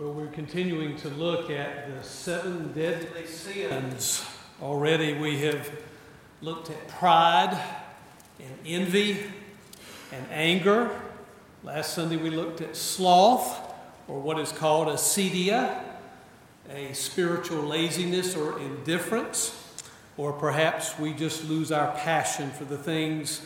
Well, 0.00 0.12
we're 0.12 0.28
continuing 0.28 0.96
to 1.00 1.10
look 1.10 1.50
at 1.50 1.94
the 1.94 2.02
seven 2.02 2.72
deadly 2.72 3.26
sins. 3.26 4.24
Already 4.62 5.12
we 5.12 5.40
have 5.40 5.70
looked 6.40 6.70
at 6.70 6.88
pride 6.88 7.62
and 8.38 8.58
envy 8.64 9.18
and 10.10 10.26
anger. 10.30 10.90
Last 11.62 11.92
Sunday 11.92 12.16
we 12.16 12.30
looked 12.30 12.62
at 12.62 12.76
sloth, 12.76 13.74
or 14.08 14.20
what 14.20 14.38
is 14.38 14.52
called 14.52 14.88
acedia, 14.88 15.84
a 16.70 16.94
spiritual 16.94 17.60
laziness 17.60 18.34
or 18.34 18.58
indifference, 18.58 19.54
or 20.16 20.32
perhaps 20.32 20.98
we 20.98 21.12
just 21.12 21.44
lose 21.44 21.70
our 21.70 21.94
passion 21.94 22.50
for 22.52 22.64
the 22.64 22.78
things 22.78 23.42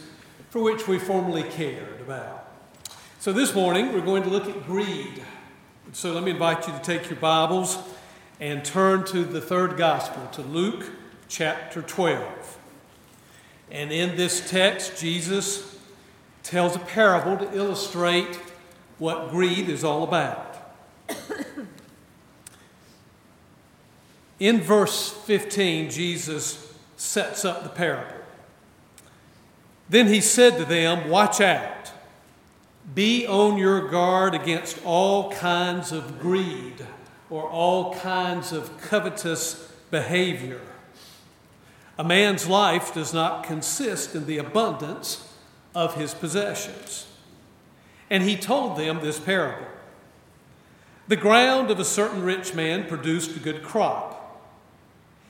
for 0.50 0.62
which 0.62 0.86
we 0.86 1.00
formerly 1.00 1.42
cared 1.42 2.00
about. 2.00 2.48
So 3.18 3.32
this 3.32 3.56
morning 3.56 3.92
we're 3.92 4.02
going 4.02 4.22
to 4.22 4.28
look 4.28 4.48
at 4.48 4.64
greed. 4.64 5.20
So 5.94 6.12
let 6.12 6.24
me 6.24 6.32
invite 6.32 6.66
you 6.66 6.72
to 6.72 6.80
take 6.80 7.08
your 7.08 7.20
Bibles 7.20 7.78
and 8.40 8.64
turn 8.64 9.04
to 9.04 9.24
the 9.24 9.40
third 9.40 9.76
gospel, 9.76 10.26
to 10.32 10.42
Luke 10.42 10.90
chapter 11.28 11.82
12. 11.82 12.58
And 13.70 13.92
in 13.92 14.16
this 14.16 14.50
text, 14.50 14.98
Jesus 14.98 15.78
tells 16.42 16.74
a 16.74 16.80
parable 16.80 17.36
to 17.36 17.56
illustrate 17.56 18.40
what 18.98 19.30
greed 19.30 19.68
is 19.68 19.84
all 19.84 20.02
about. 20.02 20.74
in 24.40 24.62
verse 24.62 25.12
15, 25.12 25.92
Jesus 25.92 26.74
sets 26.96 27.44
up 27.44 27.62
the 27.62 27.68
parable. 27.68 28.16
Then 29.88 30.08
he 30.08 30.20
said 30.20 30.58
to 30.58 30.64
them, 30.64 31.08
Watch 31.08 31.40
out. 31.40 31.92
Be 32.92 33.26
on 33.26 33.56
your 33.56 33.88
guard 33.88 34.34
against 34.34 34.84
all 34.84 35.32
kinds 35.32 35.90
of 35.90 36.20
greed 36.20 36.86
or 37.30 37.48
all 37.48 37.94
kinds 37.94 38.52
of 38.52 38.78
covetous 38.80 39.72
behavior. 39.90 40.60
A 41.96 42.04
man's 42.04 42.48
life 42.48 42.92
does 42.92 43.14
not 43.14 43.44
consist 43.44 44.14
in 44.14 44.26
the 44.26 44.38
abundance 44.38 45.32
of 45.74 45.94
his 45.94 46.12
possessions. 46.12 47.06
And 48.10 48.22
he 48.22 48.36
told 48.36 48.76
them 48.76 49.00
this 49.00 49.18
parable 49.18 49.66
The 51.08 51.16
ground 51.16 51.70
of 51.70 51.80
a 51.80 51.84
certain 51.84 52.22
rich 52.22 52.54
man 52.54 52.86
produced 52.86 53.36
a 53.36 53.40
good 53.40 53.62
crop. 53.62 54.20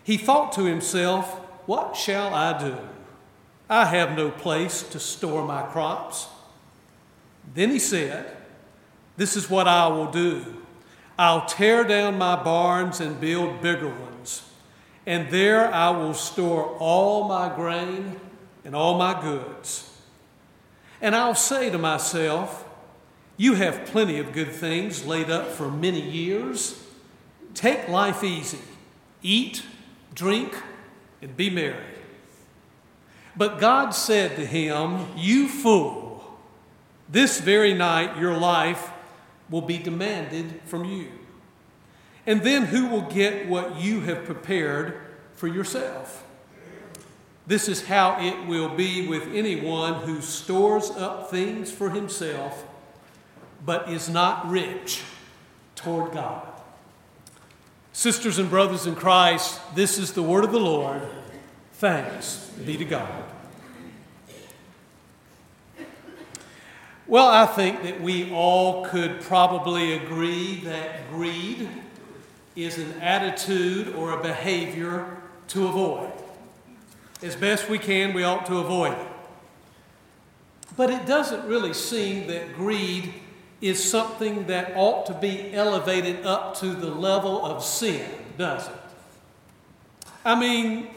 He 0.02 0.16
thought 0.16 0.52
to 0.52 0.64
himself, 0.64 1.38
What 1.66 1.97
shall 1.97 2.34
I 2.34 2.58
do? 2.58 2.78
I 3.70 3.86
have 3.86 4.16
no 4.16 4.30
place 4.30 4.82
to 4.82 4.98
store 4.98 5.47
my 5.47 5.62
crops. 5.62 6.27
Then 7.53 7.70
he 7.70 7.78
said, 7.78 8.37
This 9.17 9.37
is 9.37 9.50
what 9.50 9.69
I 9.69 9.87
will 9.89 10.11
do 10.11 10.64
I'll 11.19 11.47
tear 11.47 11.84
down 11.84 12.19
my 12.19 12.42
barns 12.42 13.00
and 13.00 13.20
build 13.20 13.61
bigger 13.61 13.89
ones, 13.89 14.42
and 15.06 15.31
there 15.31 15.72
I 15.72 15.91
will 15.91 16.15
store 16.15 16.77
all 16.78 17.28
my 17.28 17.55
grain 17.55 18.19
and 18.65 18.75
all 18.75 18.98
my 18.98 19.20
goods. 19.20 19.91
And 21.00 21.15
I'll 21.15 21.34
say 21.34 21.70
to 21.70 21.78
myself, 21.78 22.69
You 23.37 23.55
have 23.55 23.84
plenty 23.84 24.19
of 24.19 24.33
good 24.33 24.53
things 24.53 25.05
laid 25.05 25.31
up 25.31 25.48
for 25.48 25.70
many 25.70 26.00
years. 26.00 26.83
Take 27.53 27.89
life 27.89 28.25
easy, 28.25 28.59
eat, 29.22 29.62
drink, 30.15 30.56
and 31.22 31.37
be 31.37 31.50
merry. 31.50 31.77
But 33.37 33.59
God 33.59 33.91
said 33.91 34.37
to 34.37 34.47
him, 34.47 35.06
You 35.17 35.48
fool. 35.48 36.03
This 37.08 37.41
very 37.41 37.74
night, 37.74 38.19
your 38.19 38.36
life 38.36 38.91
will 39.50 39.60
be 39.60 39.78
demanded 39.78 40.60
from 40.64 40.84
you. 40.84 41.08
And 42.27 42.42
then 42.42 42.64
who 42.66 42.86
will 42.86 43.02
get 43.02 43.48
what 43.48 43.77
you 43.77 44.00
have 44.00 44.24
prepared 44.24 45.00
for 45.34 45.47
yourself? 45.47 46.25
This 47.47 47.69
is 47.69 47.86
how 47.86 48.19
it 48.20 48.47
will 48.47 48.75
be 48.75 49.06
with 49.06 49.28
anyone 49.34 49.94
who 49.94 50.22
stores 50.22 50.91
up 50.91 51.31
things 51.31 51.70
for 51.70 51.91
himself 51.91 52.65
but 53.65 53.88
is 53.91 54.09
not 54.09 54.48
rich 54.48 55.03
toward 55.75 56.12
God. 56.12 56.47
Sisters 57.92 58.38
and 58.38 58.50
brothers 58.50 58.86
in 58.86 58.94
Christ, 58.94 59.60
this 59.75 59.98
is 59.98 60.12
the 60.12 60.22
word 60.22 60.44
of 60.44 60.53
the 60.53 60.60
Lord. 60.60 61.03
Thanks 61.75 62.50
be 62.65 62.76
to 62.76 62.84
God. 62.84 63.34
Well, 67.14 67.28
I 67.28 67.47
think 67.47 67.84
that 67.84 68.00
we 68.00 68.32
all 68.32 68.86
could 68.86 69.20
probably 69.20 69.92
agree 69.92 70.56
that 70.64 71.08
greed 71.10 71.69
is 72.56 72.76
an 72.76 73.00
attitude 73.00 73.94
or 73.94 74.19
a 74.19 74.20
behavior 74.20 75.19
to 75.47 75.69
avoid. 75.69 76.10
As 77.22 77.36
best 77.36 77.69
we 77.69 77.78
can, 77.78 78.14
we 78.14 78.24
ought 78.24 78.47
to 78.47 78.58
avoid 78.58 78.94
it. 78.94 79.06
But 80.76 80.91
it 80.91 81.06
doesn't 81.06 81.47
really 81.47 81.72
seem 81.72 82.26
that 82.26 82.56
greed 82.56 83.14
is 83.60 83.88
something 83.88 84.48
that 84.48 84.72
ought 84.74 85.06
to 85.06 85.14
be 85.14 85.54
elevated 85.54 86.26
up 86.26 86.56
to 86.56 86.66
the 86.74 86.91
level 86.91 87.47
of 87.47 87.62
sin, 87.62 88.10
does 88.36 88.66
it? 88.66 88.74
I 90.24 90.34
mean, 90.34 90.88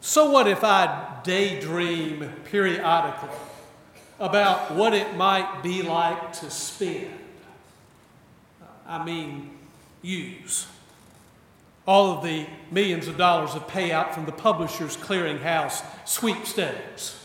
so 0.00 0.30
what 0.30 0.46
if 0.46 0.62
I 0.62 1.18
daydream 1.24 2.32
periodically? 2.44 3.47
About 4.18 4.74
what 4.74 4.94
it 4.94 5.16
might 5.16 5.62
be 5.62 5.82
like 5.82 6.32
to 6.34 6.50
spend. 6.50 7.12
I 8.86 9.04
mean, 9.04 9.50
use 10.02 10.66
all 11.86 12.12
of 12.12 12.22
the 12.22 12.46
millions 12.70 13.08
of 13.08 13.16
dollars 13.16 13.54
of 13.54 13.66
payout 13.66 14.12
from 14.12 14.26
the 14.26 14.32
Publishers 14.32 14.96
Clearinghouse 14.96 15.82
sweepstakes. 16.06 17.18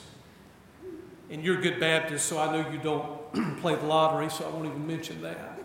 And 1.30 1.44
you're 1.44 1.60
good 1.60 1.80
Baptist, 1.80 2.28
so 2.28 2.40
I 2.40 2.52
know 2.52 2.70
you 2.70 2.78
don't 2.78 3.58
play 3.62 3.76
the 3.76 3.86
lottery, 3.86 4.30
so 4.30 4.46
I 4.46 4.50
won't 4.50 4.68
even 4.68 4.88
mention 4.88 5.22
that. 5.22 5.60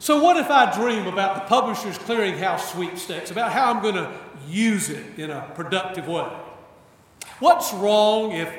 So, 0.00 0.22
what 0.22 0.36
if 0.36 0.50
I 0.50 0.74
dream 0.74 1.06
about 1.06 1.34
the 1.34 1.40
Publishers 1.42 1.98
Clearinghouse 1.98 2.72
sweepstakes, 2.72 3.30
about 3.30 3.52
how 3.52 3.72
I'm 3.72 3.82
going 3.82 3.96
to 3.96 4.12
use 4.48 4.90
it 4.90 5.18
in 5.18 5.30
a 5.30 5.42
productive 5.54 6.08
way? 6.08 6.28
What's 7.40 7.72
wrong 7.72 8.32
if 8.32 8.52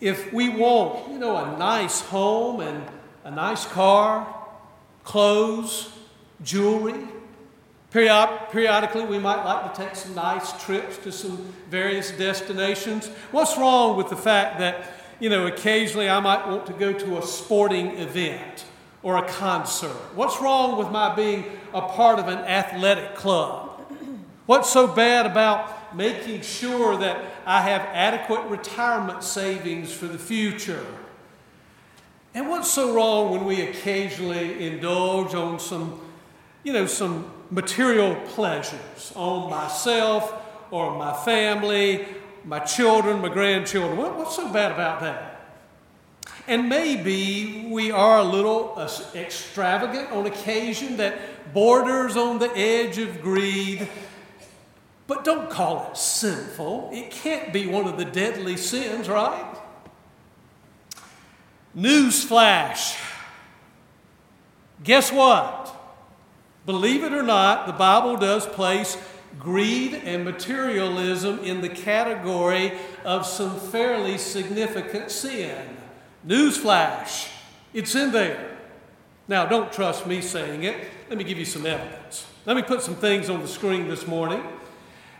if 0.00 0.32
we 0.32 0.48
want, 0.48 1.10
you 1.10 1.18
know, 1.18 1.36
a 1.36 1.58
nice 1.58 2.00
home 2.00 2.60
and 2.60 2.84
a 3.24 3.30
nice 3.30 3.66
car, 3.66 4.26
clothes, 5.04 5.90
jewelry, 6.42 7.06
period- 7.90 8.38
periodically 8.50 9.04
we 9.04 9.18
might 9.18 9.44
like 9.44 9.74
to 9.74 9.82
take 9.82 9.96
some 9.96 10.14
nice 10.14 10.52
trips 10.64 10.98
to 10.98 11.10
some 11.10 11.36
various 11.68 12.10
destinations. 12.12 13.08
What's 13.32 13.56
wrong 13.56 13.96
with 13.96 14.08
the 14.08 14.16
fact 14.16 14.58
that, 14.58 14.92
you 15.18 15.28
know, 15.28 15.46
occasionally 15.46 16.08
I 16.08 16.20
might 16.20 16.46
want 16.46 16.66
to 16.66 16.72
go 16.72 16.92
to 16.92 17.18
a 17.18 17.22
sporting 17.22 17.96
event 17.98 18.64
or 19.02 19.16
a 19.16 19.28
concert? 19.28 19.96
What's 20.14 20.40
wrong 20.40 20.78
with 20.78 20.90
my 20.90 21.14
being 21.14 21.44
a 21.74 21.82
part 21.82 22.18
of 22.18 22.28
an 22.28 22.38
athletic 22.38 23.14
club? 23.14 23.64
What's 24.46 24.70
so 24.70 24.86
bad 24.86 25.26
about 25.26 25.94
making 25.94 26.42
sure 26.42 26.96
that 26.98 27.37
I 27.48 27.62
have 27.62 27.80
adequate 27.94 28.42
retirement 28.50 29.24
savings 29.24 29.90
for 29.90 30.06
the 30.06 30.18
future. 30.18 30.84
And 32.34 32.50
what's 32.50 32.70
so 32.70 32.94
wrong 32.94 33.30
when 33.30 33.46
we 33.46 33.62
occasionally 33.62 34.68
indulge 34.68 35.34
on 35.34 35.58
some, 35.58 35.98
you 36.62 36.74
know, 36.74 36.84
some 36.84 37.32
material 37.50 38.16
pleasures 38.26 39.14
on 39.16 39.48
myself 39.48 40.30
or 40.70 40.98
my 40.98 41.14
family, 41.24 42.06
my 42.44 42.58
children, 42.58 43.22
my 43.22 43.30
grandchildren? 43.30 43.96
What, 43.96 44.18
what's 44.18 44.36
so 44.36 44.52
bad 44.52 44.72
about 44.72 45.00
that? 45.00 45.40
And 46.46 46.68
maybe 46.68 47.66
we 47.70 47.90
are 47.90 48.18
a 48.18 48.24
little 48.24 48.78
extravagant 49.14 50.12
on 50.12 50.26
occasion 50.26 50.98
that 50.98 51.54
borders 51.54 52.14
on 52.14 52.40
the 52.40 52.54
edge 52.54 52.98
of 52.98 53.22
greed 53.22 53.88
but 55.08 55.24
don't 55.24 55.48
call 55.48 55.90
it 55.90 55.96
sinful. 55.96 56.90
It 56.92 57.10
can't 57.10 57.50
be 57.50 57.66
one 57.66 57.86
of 57.86 57.96
the 57.96 58.04
deadly 58.04 58.58
sins, 58.58 59.08
right? 59.08 59.56
Newsflash. 61.76 62.96
Guess 64.84 65.10
what? 65.10 65.74
Believe 66.66 67.02
it 67.02 67.14
or 67.14 67.22
not, 67.22 67.66
the 67.66 67.72
Bible 67.72 68.18
does 68.18 68.46
place 68.46 68.98
greed 69.38 69.94
and 69.94 70.26
materialism 70.26 71.38
in 71.38 71.62
the 71.62 71.70
category 71.70 72.72
of 73.02 73.24
some 73.24 73.58
fairly 73.58 74.18
significant 74.18 75.10
sin. 75.10 75.78
Newsflash. 76.26 77.30
It's 77.72 77.94
in 77.94 78.12
there. 78.12 78.58
Now, 79.26 79.46
don't 79.46 79.72
trust 79.72 80.06
me 80.06 80.20
saying 80.20 80.64
it. 80.64 80.76
Let 81.08 81.16
me 81.16 81.24
give 81.24 81.38
you 81.38 81.46
some 81.46 81.64
evidence. 81.64 82.26
Let 82.44 82.56
me 82.56 82.62
put 82.62 82.82
some 82.82 82.94
things 82.94 83.30
on 83.30 83.40
the 83.40 83.48
screen 83.48 83.88
this 83.88 84.06
morning 84.06 84.42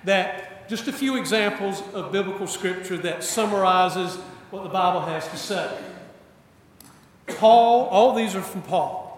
that 0.05 0.69
just 0.69 0.87
a 0.89 0.93
few 0.93 1.17
examples 1.17 1.83
of 1.95 2.12
biblical 2.12 2.47
scripture 2.47 2.97
that 2.99 3.25
summarizes 3.25 4.17
what 4.50 4.62
the 4.62 4.69
Bible 4.69 5.00
has 5.00 5.27
to 5.29 5.37
say. 5.37 5.79
Paul, 7.27 7.87
all 7.87 8.15
these 8.15 8.35
are 8.35 8.43
from 8.43 8.62
Paul. 8.62 9.09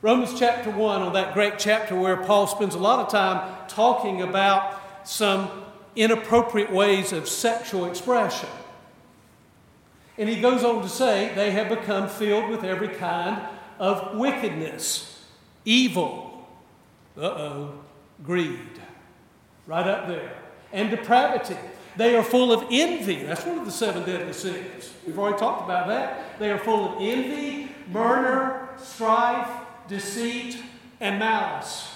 Romans 0.00 0.38
chapter 0.38 0.70
1, 0.70 1.02
on 1.02 1.12
that 1.14 1.34
great 1.34 1.58
chapter 1.58 1.96
where 1.96 2.16
Paul 2.16 2.46
spends 2.46 2.74
a 2.74 2.78
lot 2.78 3.00
of 3.00 3.10
time 3.10 3.66
talking 3.66 4.22
about 4.22 4.80
some 5.04 5.50
inappropriate 5.96 6.72
ways 6.72 7.12
of 7.12 7.28
sexual 7.28 7.86
expression. 7.86 8.48
And 10.16 10.28
he 10.28 10.40
goes 10.40 10.64
on 10.64 10.82
to 10.82 10.88
say, 10.88 11.32
they 11.34 11.50
have 11.50 11.68
become 11.68 12.08
filled 12.08 12.50
with 12.50 12.64
every 12.64 12.88
kind 12.88 13.40
of 13.78 14.16
wickedness, 14.16 15.24
evil, 15.64 16.48
uh 17.16 17.22
oh, 17.22 17.74
greed, 18.22 18.80
right 19.68 19.86
up 19.86 20.08
there, 20.08 20.32
and 20.72 20.90
depravity. 20.90 21.56
They 21.96 22.16
are 22.16 22.24
full 22.24 22.52
of 22.52 22.64
envy. 22.70 23.22
That's 23.24 23.44
one 23.44 23.58
of 23.58 23.66
the 23.66 23.70
seven 23.70 24.04
deadly 24.04 24.32
sins. 24.32 24.92
We've 25.06 25.18
already 25.18 25.38
talked 25.38 25.64
about 25.64 25.88
that. 25.88 26.38
They 26.38 26.50
are 26.50 26.58
full 26.58 26.92
of 26.92 27.02
envy, 27.02 27.68
murder, 27.90 28.68
strife, 28.78 29.50
deceit, 29.88 30.60
and 31.00 31.18
malice. 31.18 31.92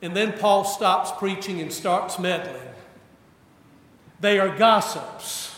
And 0.00 0.16
then 0.16 0.32
Paul 0.32 0.64
stops 0.64 1.12
preaching 1.18 1.60
and 1.60 1.72
starts 1.72 2.18
meddling. 2.18 2.62
They 4.20 4.38
are 4.38 4.56
gossips. 4.56 5.54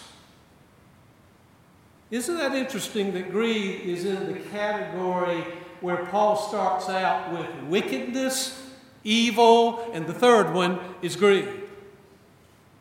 Isn't 2.10 2.38
that 2.38 2.54
interesting 2.54 3.12
that 3.12 3.30
greed 3.30 3.82
is 3.82 4.04
in 4.04 4.32
the 4.32 4.38
category 4.40 5.44
where 5.80 6.06
Paul 6.06 6.36
starts 6.36 6.88
out 6.88 7.32
with 7.32 7.68
wickedness, 7.68 8.67
evil, 9.08 9.90
and 9.92 10.06
the 10.06 10.12
third 10.12 10.52
one 10.52 10.78
is 11.02 11.16
greed? 11.16 11.48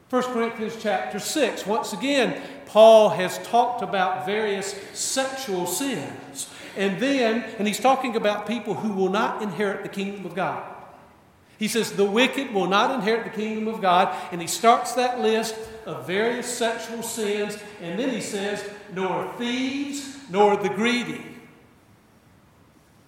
1 0.09 0.23
Corinthians 0.23 0.77
chapter 0.79 1.19
6. 1.19 1.65
Once 1.65 1.93
again, 1.93 2.41
Paul 2.65 3.09
has 3.09 3.37
talked 3.39 3.81
about 3.81 4.25
various 4.25 4.73
sexual 4.93 5.65
sins. 5.65 6.49
And 6.75 6.99
then, 6.99 7.43
and 7.57 7.67
he's 7.67 7.79
talking 7.79 8.15
about 8.15 8.47
people 8.47 8.75
who 8.75 8.93
will 8.93 9.09
not 9.09 9.41
inherit 9.41 9.83
the 9.83 9.89
kingdom 9.89 10.25
of 10.25 10.35
God. 10.35 10.63
He 11.57 11.67
says, 11.67 11.93
The 11.93 12.05
wicked 12.05 12.53
will 12.53 12.67
not 12.67 12.91
inherit 12.91 13.23
the 13.23 13.41
kingdom 13.41 13.67
of 13.67 13.81
God. 13.81 14.15
And 14.31 14.39
he 14.39 14.47
starts 14.47 14.93
that 14.93 15.19
list 15.19 15.55
of 15.85 16.05
various 16.05 16.45
sexual 16.45 17.01
sins. 17.03 17.57
And 17.81 17.99
then 17.99 18.09
he 18.09 18.21
says, 18.21 18.63
Nor 18.93 19.33
thieves, 19.37 20.17
nor 20.29 20.55
the 20.55 20.69
greedy. 20.69 21.25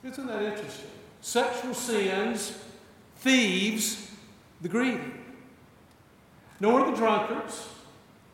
Isn't 0.03 0.27
that 0.27 0.41
interesting? 0.41 0.89
Sexual 1.21 1.73
sins, 1.73 2.57
thieves, 3.19 4.11
the 4.61 4.69
greedy. 4.69 5.13
Nor 6.59 6.91
the 6.91 6.97
drunkards, 6.97 7.69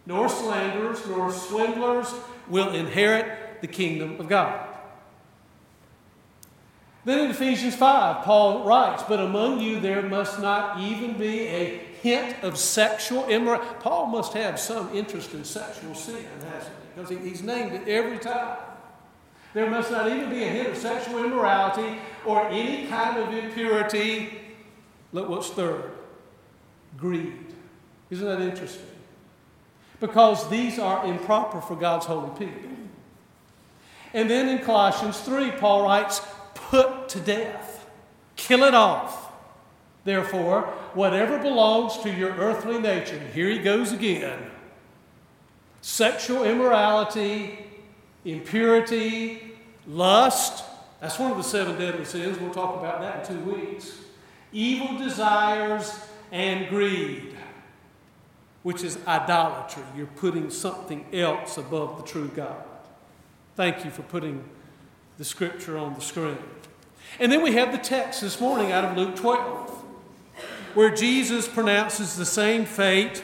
nor 0.06 0.30
slanderers, 0.30 1.06
nor 1.08 1.32
swindlers 1.32 2.14
will 2.48 2.74
inherit 2.74 3.62
the 3.62 3.68
kingdom 3.68 4.20
of 4.20 4.28
God. 4.28 4.68
Then 7.06 7.20
in 7.20 7.32
Ephesians 7.32 7.76
5, 7.76 8.24
Paul 8.26 8.64
writes, 8.64 9.04
But 9.04 9.20
among 9.20 9.60
you 9.60 9.80
there 9.80 10.02
must 10.02 10.40
not 10.40 10.80
even 10.80 11.18
be 11.18 11.42
a 11.42 11.78
hint 12.02 12.44
of 12.44 12.58
sexual 12.58 13.28
immorality. 13.28 13.68
Paul 13.80 14.08
must 14.08 14.34
have 14.34 14.60
some 14.60 14.94
interest 14.94 15.34
in 15.34 15.44
sexual 15.44 15.94
sin, 15.94 16.26
hasn't 16.52 16.74
he? 16.74 17.02
Because 17.02 17.10
he's 17.10 17.44
named 17.44 17.74
it 17.74 17.88
every 17.88 18.18
time. 18.18 18.58
There 19.54 19.70
must 19.70 19.92
not 19.92 20.12
even 20.12 20.30
be 20.30 20.44
a 20.44 20.50
hint 20.50 20.70
of 20.70 20.78
sexual 20.78 21.24
immorality 21.24 22.00
or 22.26 22.48
any 22.48 22.88
kind 22.88 23.18
of 23.18 23.34
impurity. 23.34 24.42
Look 25.16 25.30
what's 25.30 25.50
third 25.50 25.92
greed. 26.98 27.46
Isn't 28.10 28.26
that 28.26 28.42
interesting? 28.42 28.86
Because 30.02 30.50
these 30.50 30.78
are 30.78 31.06
improper 31.06 31.62
for 31.62 31.78
God's 31.78 32.06
holy 32.06 32.38
people. 32.38 32.70
And 34.14 34.30
then 34.30 34.50
in 34.50 34.60
Colossians 34.60 35.20
3, 35.22 35.52
Paul 35.52 35.84
writes, 35.84 36.22
put 36.54 37.08
to 37.10 37.22
death. 37.22 37.90
Kill 38.36 38.64
it 38.64 38.74
off. 38.74 39.32
Therefore, 40.04 40.64
whatever 40.94 41.40
belongs 41.40 41.98
to 42.00 42.12
your 42.12 42.32
earthly 42.32 42.78
nature, 42.78 43.20
here 43.34 43.50
he 43.50 43.60
goes 43.60 43.94
again 43.94 44.52
sexual 45.82 46.44
immorality, 46.44 47.66
impurity, 48.26 49.54
lust. 49.88 50.66
That's 51.00 51.18
one 51.18 51.32
of 51.32 51.38
the 51.38 51.44
seven 51.44 51.80
deadly 51.80 52.04
sins. 52.04 52.38
We'll 52.38 52.54
talk 52.54 52.78
about 52.78 53.00
that 53.00 53.30
in 53.30 53.38
two 53.38 53.52
weeks. 53.52 54.05
Evil 54.52 54.98
desires 54.98 56.00
and 56.32 56.68
greed, 56.70 57.36
which 58.64 58.84
is 58.84 58.98
idolatry. 59.08 59.84
You're 59.96 60.08
putting 60.08 60.50
something 60.50 61.06
else 61.14 61.58
above 61.58 61.98
the 61.98 62.04
true 62.04 62.30
God. 62.30 62.64
Thank 63.56 63.86
you 63.86 63.92
for 63.92 64.02
putting 64.04 64.44
the 65.18 65.26
scripture 65.26 65.78
on 65.78 65.94
the 65.94 66.02
screen. 66.02 66.38
And 67.20 67.32
then 67.32 67.42
we 67.42 67.54
have 67.54 67.72
the 67.72 67.78
text 67.78 68.22
this 68.22 68.42
morning 68.42 68.72
out 68.72 68.84
of 68.84 68.98
Luke 68.98 69.16
12, 69.16 69.70
where 70.74 70.94
Jesus 70.94 71.48
pronounces 71.48 72.18
the 72.18 72.26
same 72.26 72.66
fate 72.66 73.24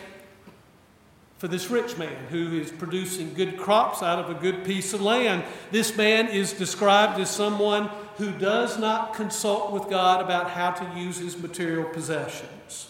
for 1.41 1.47
this 1.47 1.71
rich 1.71 1.97
man 1.97 2.27
who 2.29 2.59
is 2.59 2.71
producing 2.71 3.33
good 3.33 3.57
crops 3.57 4.03
out 4.03 4.19
of 4.19 4.29
a 4.29 4.39
good 4.39 4.63
piece 4.63 4.93
of 4.93 5.01
land. 5.01 5.43
This 5.71 5.97
man 5.97 6.27
is 6.27 6.53
described 6.53 7.19
as 7.19 7.31
someone 7.31 7.89
who 8.17 8.29
does 8.29 8.77
not 8.77 9.15
consult 9.15 9.71
with 9.71 9.89
God 9.89 10.23
about 10.23 10.51
how 10.51 10.69
to 10.69 10.99
use 10.99 11.17
his 11.17 11.35
material 11.35 11.85
possessions. 11.85 12.89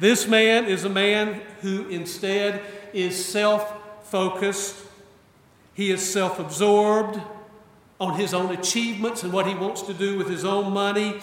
This 0.00 0.26
man 0.26 0.64
is 0.64 0.84
a 0.84 0.88
man 0.88 1.42
who 1.60 1.88
instead 1.90 2.60
is 2.92 3.24
self 3.24 3.72
focused, 4.02 4.74
he 5.72 5.92
is 5.92 6.02
self 6.02 6.40
absorbed 6.40 7.20
on 8.00 8.18
his 8.18 8.34
own 8.34 8.50
achievements 8.50 9.22
and 9.22 9.32
what 9.32 9.46
he 9.46 9.54
wants 9.54 9.82
to 9.82 9.94
do 9.94 10.18
with 10.18 10.28
his 10.28 10.44
own 10.44 10.72
money. 10.72 11.20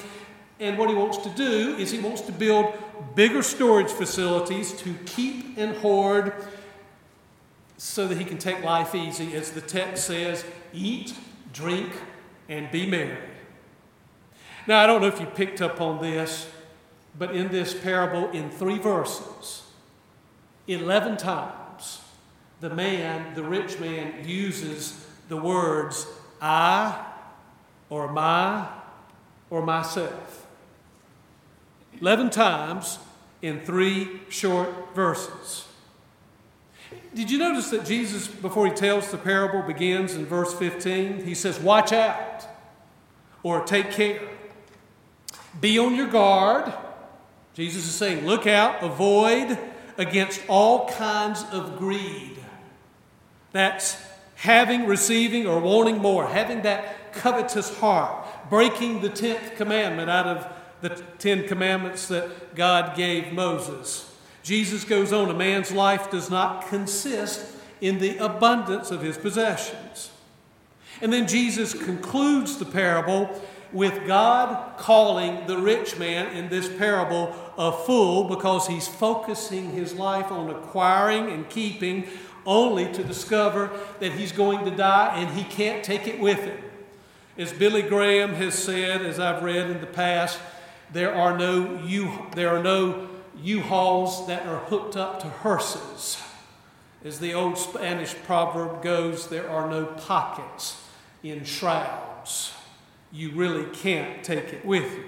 And 0.60 0.78
what 0.78 0.90
he 0.90 0.96
wants 0.96 1.18
to 1.20 1.30
do 1.30 1.76
is 1.78 1.92
he 1.92 2.00
wants 2.00 2.22
to 2.22 2.32
build 2.32 2.74
bigger 3.16 3.44
storage 3.44 3.92
facilities 3.92 4.74
to 4.82 4.96
keep 5.06 5.58
and 5.58 5.76
hoard 5.78 6.34
so 7.78 8.08
that 8.08 8.18
he 8.18 8.26
can 8.26 8.38
take 8.38 8.64
life 8.64 8.96
easy. 8.96 9.36
As 9.36 9.52
the 9.52 9.62
text 9.62 10.06
says, 10.06 10.44
eat, 10.74 11.14
drink, 11.54 11.92
and 12.50 12.72
be 12.72 12.88
merry. 12.88 13.18
Now, 14.66 14.80
I 14.80 14.88
don't 14.88 15.02
know 15.02 15.08
if 15.08 15.20
you 15.20 15.28
picked 15.28 15.62
up 15.62 15.80
on 15.80 16.02
this, 16.02 16.50
but 17.18 17.36
in 17.36 17.50
this 17.50 17.74
parable, 17.74 18.30
in 18.32 18.50
three 18.50 18.80
verses, 18.80 19.64
11 20.68 21.18
times, 21.18 22.02
the 22.60 22.70
man, 22.70 23.36
the 23.36 23.44
rich 23.44 23.80
man, 23.80 24.28
uses 24.28 25.06
the 25.30 25.38
words 25.38 26.08
I 26.42 27.06
or 27.90 28.12
my 28.12 28.68
or 29.50 29.62
myself. 29.66 30.47
11 32.02 32.30
times 32.30 33.00
in 33.42 33.60
three 33.62 34.22
short 34.30 34.96
verses. 34.96 35.68
Did 37.14 37.32
you 37.32 37.40
notice 37.40 37.70
that 37.72 37.86
Jesus, 37.86 38.28
before 38.28 38.68
he 38.68 38.74
tells 38.74 39.12
the 39.12 39.18
parable, 39.18 39.62
begins 39.62 40.16
in 40.16 40.26
verse 40.26 40.54
15? 40.54 41.26
He 41.26 41.34
says, 41.34 41.60
Watch 41.60 41.92
out 41.92 42.46
or 43.44 43.64
take 43.64 43.92
care. 43.92 44.22
Be 45.60 45.80
on 45.80 45.96
your 45.96 46.08
guard. 46.08 46.72
Jesus 47.54 47.88
is 47.88 47.96
saying, 47.96 48.26
Look 48.26 48.46
out, 48.46 48.84
avoid 48.84 49.58
against 49.98 50.42
all 50.48 50.88
kinds 50.90 51.44
of 51.52 51.78
greed. 51.78 52.38
That's 53.52 53.98
having, 54.36 54.86
receiving, 54.86 55.48
or 55.48 55.60
wanting 55.60 55.98
more, 55.98 56.28
having 56.28 56.62
that 56.62 57.14
covetous 57.14 57.76
heart, 57.80 58.28
breaking 58.50 59.02
the 59.02 59.10
tenth 59.10 59.56
commandment 59.56 60.10
out 60.10 60.28
of 60.28 60.57
the 60.82 60.90
Ten 61.20 61.48
Commandments 61.48 62.08
that 62.08 62.56
God 62.56 62.96
gave 62.96 63.34
Moses. 63.34 64.14
Jesus 64.44 64.84
goes 64.84 65.12
on, 65.12 65.30
a 65.30 65.34
man's 65.34 65.72
life 65.72 66.10
does 66.10 66.30
not 66.30 66.68
consist 66.68 67.56
in 67.82 68.00
the 68.00 68.18
abundance 68.18 68.92
of 68.92 69.02
his 69.02 69.18
possessions. 69.18 70.12
And 71.02 71.12
then 71.12 71.28
Jesus 71.28 71.74
concludes 71.74 72.58
the 72.58 72.66
parable 72.66 73.42
with 73.74 74.08
God 74.08 74.78
calling 74.78 75.46
the 75.48 75.58
rich 75.58 75.98
man 76.00 76.36
in 76.36 76.50
this 76.50 76.70
parable 76.70 77.36
a 77.58 77.72
fool 77.72 78.24
because 78.24 78.68
he's 78.68 78.88
focusing 78.88 79.72
his 79.72 79.94
life 79.94 80.32
on 80.32 80.50
acquiring 80.50 81.30
and 81.30 81.50
keeping 81.50 82.08
only 82.46 82.92
to 82.94 83.04
discover 83.04 83.70
that 84.00 84.14
he's 84.14 84.32
going 84.32 84.64
to 84.64 84.72
die 84.72 85.18
and 85.18 85.38
he 85.38 85.44
can't 85.44 85.84
take 85.84 86.08
it 86.08 86.20
with 86.20 86.40
him. 86.40 86.58
As 87.38 87.52
Billy 87.52 87.82
Graham 87.82 88.34
has 88.36 88.56
said, 88.56 89.02
as 89.02 89.20
I've 89.20 89.44
read 89.44 89.70
in 89.70 89.82
the 89.82 89.88
past, 89.88 90.40
there 90.92 91.14
are 91.14 91.38
no 91.38 91.82
U, 91.86 92.28
there 92.36 92.56
are 92.56 92.64
no 92.64 93.08
U-Hauls 93.42 94.28
that 94.28 94.46
are 94.46 94.60
hooked 94.60 94.96
up 94.96 95.20
to 95.22 95.28
hearses. 95.28 96.18
As 97.06 97.20
the 97.20 97.34
old 97.34 97.58
Spanish 97.58 98.16
proverb 98.26 98.82
goes, 98.82 99.28
there 99.28 99.50
are 99.50 99.70
no 99.70 99.86
pockets 99.86 100.84
in 101.24 101.44
shrouds. 101.44 102.54
You 103.12 103.32
really 103.32 103.66
can't 103.76 104.24
take 104.24 104.54
it 104.54 104.66
with 104.66 104.92
you. 104.92 105.04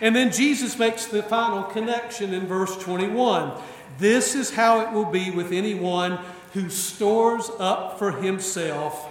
And 0.00 0.14
then 0.14 0.32
Jesus 0.32 0.78
makes 0.78 1.06
the 1.06 1.22
final 1.22 1.64
connection 1.64 2.32
in 2.32 2.46
verse 2.46 2.76
21. 2.78 3.52
This 3.98 4.34
is 4.34 4.54
how 4.54 4.80
it 4.80 4.92
will 4.92 5.10
be 5.10 5.30
with 5.30 5.52
anyone 5.52 6.18
who 6.54 6.70
stores 6.70 7.50
up 7.58 7.98
for 7.98 8.12
himself 8.12 9.10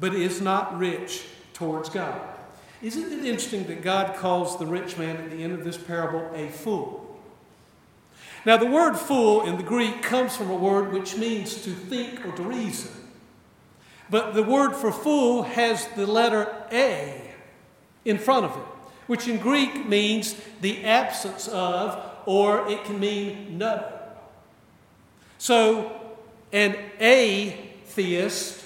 but 0.00 0.14
is 0.14 0.40
not 0.40 0.76
rich 0.78 1.24
towards 1.52 1.90
God. 1.90 2.20
Isn't 2.82 3.12
it 3.12 3.24
interesting 3.26 3.66
that 3.66 3.82
God 3.82 4.16
calls 4.16 4.58
the 4.58 4.66
rich 4.66 4.96
man 4.96 5.16
at 5.16 5.30
the 5.30 5.42
end 5.42 5.52
of 5.52 5.64
this 5.64 5.76
parable 5.76 6.30
a 6.34 6.48
fool? 6.48 7.06
Now, 8.46 8.56
the 8.56 8.66
word 8.66 8.96
fool 8.96 9.42
in 9.42 9.58
the 9.58 9.62
Greek 9.62 10.02
comes 10.02 10.34
from 10.34 10.50
a 10.50 10.56
word 10.56 10.92
which 10.92 11.16
means 11.16 11.62
to 11.64 11.70
think 11.70 12.24
or 12.24 12.32
to 12.32 12.42
reason. 12.42 12.90
But 14.08 14.32
the 14.32 14.42
word 14.42 14.74
for 14.74 14.90
fool 14.90 15.42
has 15.42 15.86
the 15.88 16.06
letter 16.06 16.52
A 16.72 17.32
in 18.06 18.16
front 18.16 18.46
of 18.46 18.56
it, 18.56 18.64
which 19.06 19.28
in 19.28 19.38
Greek 19.38 19.86
means 19.86 20.34
the 20.62 20.84
absence 20.84 21.48
of, 21.48 22.02
or 22.24 22.66
it 22.66 22.82
can 22.84 22.98
mean 22.98 23.58
no. 23.58 23.84
So, 25.36 26.00
an 26.50 26.76
atheist 26.98 28.64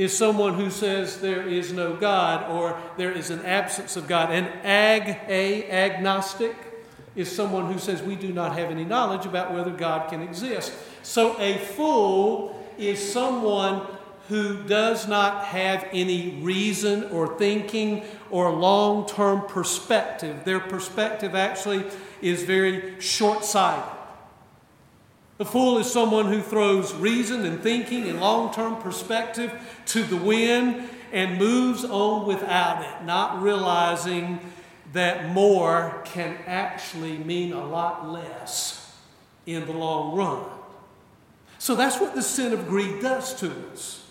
is 0.00 0.16
someone 0.16 0.54
who 0.54 0.70
says 0.70 1.20
there 1.20 1.46
is 1.46 1.74
no 1.74 1.94
God 1.94 2.50
or 2.50 2.80
there 2.96 3.12
is 3.12 3.28
an 3.28 3.44
absence 3.44 3.96
of 3.96 4.08
God. 4.08 4.30
An 4.30 4.46
ag, 4.64 5.18
a 5.28 5.70
agnostic, 5.70 6.56
is 7.14 7.30
someone 7.30 7.70
who 7.70 7.78
says 7.78 8.00
we 8.00 8.16
do 8.16 8.32
not 8.32 8.56
have 8.56 8.70
any 8.70 8.86
knowledge 8.86 9.26
about 9.26 9.52
whether 9.52 9.70
God 9.70 10.08
can 10.08 10.22
exist. 10.22 10.72
So 11.02 11.38
a 11.38 11.58
fool 11.58 12.66
is 12.78 13.12
someone 13.12 13.86
who 14.30 14.62
does 14.62 15.06
not 15.06 15.44
have 15.44 15.86
any 15.92 16.40
reason 16.40 17.04
or 17.10 17.36
thinking 17.36 18.02
or 18.30 18.50
long 18.50 19.06
term 19.06 19.42
perspective. 19.48 20.46
Their 20.46 20.60
perspective 20.60 21.34
actually 21.34 21.84
is 22.22 22.44
very 22.44 22.98
short 23.02 23.44
sighted. 23.44 23.99
A 25.40 25.44
fool 25.44 25.78
is 25.78 25.90
someone 25.90 26.26
who 26.26 26.42
throws 26.42 26.92
reason 26.92 27.46
and 27.46 27.62
thinking 27.62 28.06
and 28.06 28.20
long 28.20 28.52
term 28.52 28.76
perspective 28.76 29.50
to 29.86 30.04
the 30.04 30.16
wind 30.16 30.86
and 31.12 31.38
moves 31.38 31.82
on 31.82 32.26
without 32.26 32.84
it, 32.84 33.06
not 33.06 33.40
realizing 33.40 34.38
that 34.92 35.30
more 35.30 36.02
can 36.04 36.36
actually 36.46 37.16
mean 37.16 37.54
a 37.54 37.64
lot 37.64 38.10
less 38.10 38.94
in 39.46 39.64
the 39.64 39.72
long 39.72 40.14
run. 40.14 40.44
So 41.58 41.74
that's 41.74 41.98
what 41.98 42.14
the 42.14 42.22
sin 42.22 42.52
of 42.52 42.68
greed 42.68 43.00
does 43.00 43.34
to 43.36 43.50
us. 43.72 44.06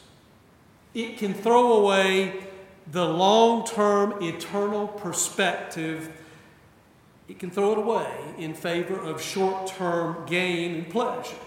It 0.95 1.19
can 1.19 1.35
throw 1.35 1.73
away 1.73 2.47
the 2.91 3.05
long 3.05 3.67
term, 3.67 4.15
eternal 4.23 4.87
perspective 4.87 6.11
it 7.29 7.37
can 7.37 7.51
throw 7.51 7.73
it 7.73 7.77
away 7.77 8.11
in 8.39 8.55
favor 8.55 8.99
of 8.99 9.21
short 9.21 9.67
term 9.67 10.25
gain 10.25 10.75
and 10.75 10.89
pleasure. 10.89 11.37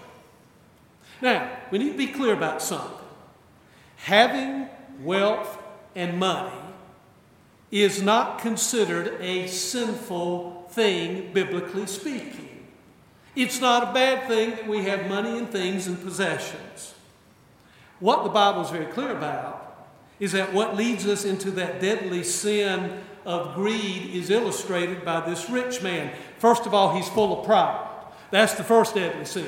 Now, 1.21 1.51
we 1.71 1.77
need 1.77 1.91
to 1.91 1.97
be 1.97 2.07
clear 2.07 2.33
about 2.33 2.61
something. 2.61 3.05
Having 3.97 4.69
wealth 5.01 5.61
and 5.93 6.17
money 6.17 6.55
is 7.69 8.01
not 8.01 8.39
considered 8.39 9.19
a 9.19 9.47
sinful 9.47 10.67
thing, 10.71 11.33
biblically 11.33 11.85
speaking. 11.85 12.65
It's 13.35 13.59
not 13.59 13.89
a 13.89 13.93
bad 13.93 14.27
thing 14.27 14.51
that 14.51 14.67
we 14.67 14.83
have 14.83 15.09
money 15.09 15.37
and 15.37 15.49
things 15.49 15.87
and 15.87 16.01
possessions. 16.01 16.93
What 17.99 18.23
the 18.23 18.29
Bible 18.29 18.61
is 18.61 18.69
very 18.69 18.85
clear 18.85 19.11
about 19.11 19.87
is 20.19 20.31
that 20.33 20.53
what 20.53 20.75
leads 20.75 21.07
us 21.07 21.25
into 21.25 21.51
that 21.51 21.81
deadly 21.81 22.23
sin 22.23 23.01
of 23.25 23.55
greed 23.55 24.13
is 24.13 24.29
illustrated 24.29 25.05
by 25.05 25.21
this 25.21 25.49
rich 25.49 25.81
man. 25.81 26.11
First 26.39 26.65
of 26.65 26.73
all, 26.73 26.95
he's 26.95 27.07
full 27.09 27.39
of 27.39 27.45
pride. 27.45 27.89
That's 28.31 28.53
the 28.55 28.63
first 28.63 28.95
deadly 28.95 29.25
sin. 29.25 29.47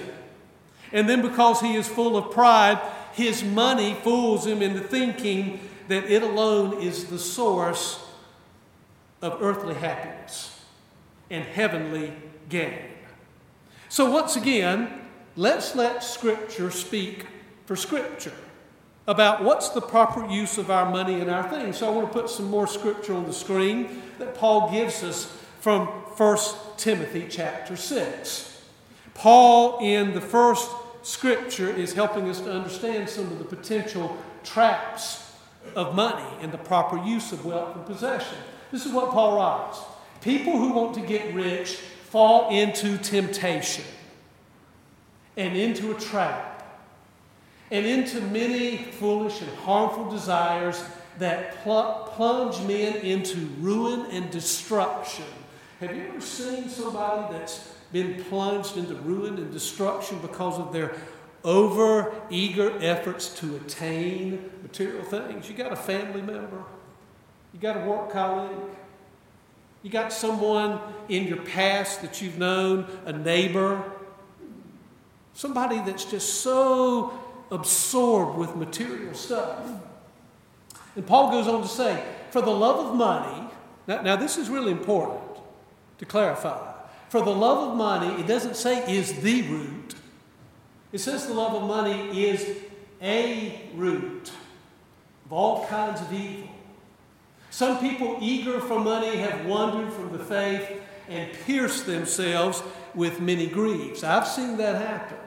And 0.91 1.09
then, 1.09 1.21
because 1.21 1.61
he 1.61 1.75
is 1.75 1.87
full 1.87 2.15
of 2.15 2.31
pride, 2.31 2.79
his 3.13 3.43
money 3.43 3.95
fools 4.03 4.45
him 4.45 4.61
into 4.61 4.79
thinking 4.79 5.59
that 5.87 6.05
it 6.05 6.23
alone 6.23 6.81
is 6.81 7.05
the 7.05 7.19
source 7.19 8.03
of 9.21 9.41
earthly 9.41 9.75
happiness 9.75 10.63
and 11.29 11.43
heavenly 11.43 12.13
gain. 12.49 12.79
So, 13.89 14.09
once 14.11 14.35
again, 14.35 15.01
let's 15.35 15.75
let 15.75 16.03
Scripture 16.03 16.71
speak 16.71 17.25
for 17.65 17.75
Scripture 17.75 18.33
about 19.07 19.43
what's 19.43 19.69
the 19.69 19.81
proper 19.81 20.25
use 20.27 20.57
of 20.57 20.71
our 20.71 20.89
money 20.89 21.19
and 21.19 21.29
our 21.29 21.47
things. 21.49 21.77
So 21.77 21.87
I 21.87 21.91
want 21.91 22.11
to 22.11 22.19
put 22.19 22.29
some 22.29 22.49
more 22.49 22.67
scripture 22.67 23.13
on 23.13 23.25
the 23.25 23.33
screen 23.33 24.01
that 24.17 24.35
Paul 24.35 24.71
gives 24.71 25.03
us 25.03 25.25
from 25.59 25.87
1 25.87 26.37
Timothy 26.77 27.27
chapter 27.29 27.75
6. 27.75 28.63
Paul, 29.13 29.79
in 29.79 30.13
the 30.13 30.21
first 30.21 30.69
scripture, 31.03 31.69
is 31.69 31.93
helping 31.93 32.29
us 32.29 32.41
to 32.41 32.51
understand 32.51 33.09
some 33.09 33.25
of 33.25 33.37
the 33.39 33.45
potential 33.45 34.17
traps 34.43 35.33
of 35.75 35.95
money 35.95 36.27
and 36.41 36.51
the 36.51 36.57
proper 36.57 36.97
use 37.03 37.31
of 37.31 37.45
wealth 37.45 37.75
and 37.75 37.85
possession. 37.85 38.37
This 38.71 38.85
is 38.85 38.91
what 38.91 39.11
Paul 39.11 39.37
writes 39.37 39.79
People 40.21 40.57
who 40.57 40.73
want 40.73 40.95
to 40.95 41.01
get 41.01 41.33
rich 41.33 41.75
fall 41.75 42.49
into 42.49 42.97
temptation 42.97 43.85
and 45.37 45.55
into 45.55 45.95
a 45.95 45.99
trap 45.99 46.54
and 47.75 47.85
into 47.85 48.21
many 48.21 48.77
foolish 48.77 49.41
and 49.41 49.51
harmful 49.57 50.09
desires 50.09 50.81
that 51.19 51.61
pl- 51.61 52.09
plunge 52.13 52.57
men 52.65 52.95
into 52.95 53.35
ruin 53.59 54.09
and 54.11 54.31
destruction. 54.31 55.25
Have 55.81 55.93
you 55.93 56.03
ever 56.07 56.21
seen 56.21 56.69
somebody 56.69 57.33
that's 57.33 57.73
been 57.91 58.23
plunged 58.23 58.77
into 58.77 58.95
ruin 58.95 59.37
and 59.37 59.51
destruction 59.51 60.19
because 60.19 60.57
of 60.57 60.71
their 60.71 60.95
over 61.43 62.15
eager 62.29 62.81
efforts 62.81 63.37
to 63.41 63.57
attain 63.57 64.49
material 64.61 65.03
things? 65.03 65.49
You 65.49 65.55
got 65.55 65.73
a 65.73 65.75
family 65.75 66.21
member, 66.21 66.63
you 67.53 67.59
got 67.59 67.75
a 67.75 67.81
work 67.81 68.09
colleague, 68.09 68.55
you 69.83 69.89
got 69.89 70.13
someone 70.13 70.79
in 71.09 71.27
your 71.27 71.41
past 71.41 72.01
that 72.03 72.21
you've 72.21 72.37
known, 72.37 72.85
a 73.05 73.11
neighbor, 73.11 73.83
somebody 75.33 75.79
that's 75.79 76.05
just 76.05 76.35
so 76.35 77.24
absorbed 77.51 78.37
with 78.37 78.55
material 78.55 79.13
stuff. 79.13 79.59
And 80.95 81.05
Paul 81.05 81.31
goes 81.31 81.47
on 81.47 81.61
to 81.61 81.67
say, 81.67 82.03
for 82.31 82.41
the 82.41 82.51
love 82.51 82.87
of 82.87 82.95
money, 82.95 83.49
now, 83.87 84.01
now 84.01 84.15
this 84.15 84.37
is 84.37 84.49
really 84.49 84.71
important 84.71 85.21
to 85.99 86.05
clarify. 86.05 86.73
For 87.09 87.21
the 87.21 87.31
love 87.31 87.69
of 87.69 87.77
money, 87.77 88.19
it 88.21 88.27
doesn't 88.27 88.55
say 88.55 88.91
is 88.91 89.21
the 89.21 89.43
root. 89.43 89.95
It 90.91 90.99
says 90.99 91.27
the 91.27 91.33
love 91.33 91.53
of 91.53 91.67
money 91.67 92.25
is 92.25 92.57
a 93.01 93.69
root 93.75 94.31
of 95.25 95.33
all 95.33 95.65
kinds 95.67 96.01
of 96.01 96.11
evil. 96.11 96.49
Some 97.51 97.79
people 97.79 98.17
eager 98.21 98.59
for 98.59 98.79
money 98.79 99.17
have 99.17 99.45
wandered 99.45 99.93
from 99.93 100.11
the 100.11 100.23
faith 100.23 100.81
and 101.07 101.31
pierced 101.45 101.85
themselves 101.85 102.61
with 102.93 103.21
many 103.21 103.47
griefs. 103.47 104.03
I've 104.03 104.27
seen 104.27 104.57
that 104.57 104.81
happen 104.81 105.17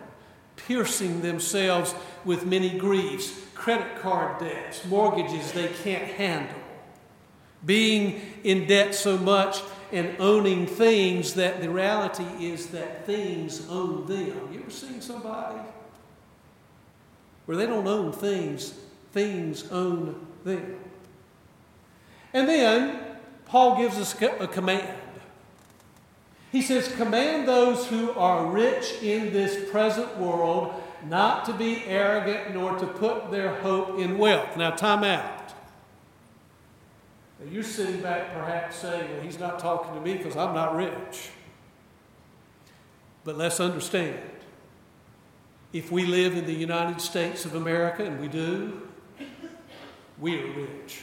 piercing 0.67 1.23
themselves 1.23 1.95
with 2.25 2.47
many 2.47 2.77
griefs, 2.79 3.41
credit 3.55 4.01
card 4.01 4.39
debts, 4.41 4.85
mortgages 4.85 5.53
they 5.53 5.69
can't 5.69 6.05
handle, 6.05 6.61
being 7.65 8.21
in 8.45 8.67
debt 8.67 8.95
so 8.95 9.17
much 9.19 9.63
and 9.93 10.15
owning 10.19 10.67
things 10.67 11.35
that 11.35 11.61
the 11.61 11.71
reality 11.71 12.25
is 12.41 12.69
that 12.69 13.07
things 13.07 13.67
own 13.69 14.07
them. 14.07 14.53
You 14.53 14.61
ever 14.61 14.71
seen 14.71 15.01
somebody 15.01 15.61
where 17.47 17.57
they 17.57 17.67
don't 17.67 17.87
own 17.87 18.13
things, 18.13 18.75
things 19.13 19.71
own 19.71 20.27
them? 20.45 20.77
And 22.35 22.49
then 22.49 23.01
Paul 23.47 23.79
gives 23.79 23.97
us 23.97 24.21
a 24.21 24.47
command. 24.47 24.98
He 26.51 26.63
says, 26.63 26.95
Command 26.97 27.47
those 27.47 27.87
who 27.87 28.13
are 28.13 28.47
rich 28.47 29.03
in 29.03 29.33
this 29.33 29.71
present 29.71 30.17
world 30.19 30.75
not 31.05 31.45
to 31.45 31.53
be 31.53 31.85
arrogant 31.85 32.55
nor 32.55 32.77
to 32.79 32.87
put 32.87 33.31
their 33.31 33.55
hope 33.57 33.99
in 33.99 34.19
wealth. 34.19 34.57
Now, 34.57 34.71
time 34.71 35.05
out. 35.05 35.53
Now, 37.39 37.51
you're 37.51 37.63
sitting 37.63 38.01
back 38.01 38.33
perhaps 38.33 38.77
saying, 38.77 39.13
Well, 39.13 39.23
he's 39.23 39.39
not 39.39 39.59
talking 39.59 39.95
to 39.95 40.01
me 40.01 40.17
because 40.17 40.37
I'm 40.37 40.55
not 40.55 40.75
rich. 40.75 41.31
But 43.25 43.37
let's 43.37 43.61
understand 43.61 44.19
if 45.73 45.93
we 45.93 46.07
live 46.07 46.35
in 46.35 46.47
the 46.47 46.55
United 46.55 47.01
States 47.01 47.45
of 47.45 47.55
America, 47.55 48.03
and 48.05 48.19
we 48.21 48.29
do, 48.29 48.89
we 50.19 50.41
are 50.41 50.47
rich. 50.47 51.01